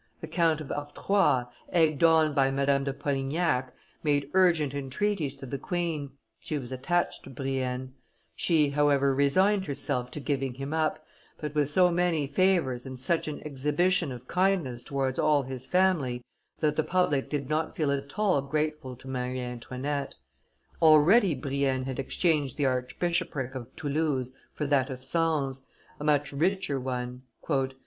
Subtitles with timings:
[0.19, 5.59] The Count of Artois, egged on by Madame de Polignac, made urgent entreaties to the
[5.59, 7.93] queen; she was attached to Brienne;
[8.35, 11.05] she, however, resigned herself to giving him up,
[11.37, 16.23] but with so many favors and such an exhibition of kindness towards all his family,
[16.61, 20.15] that the public did not feel at all grateful to Marie Antoinette.
[20.81, 25.67] Already Brienne had exchanged the archbishopric of Toulouse for that of Sens,
[25.99, 27.21] a much richer one.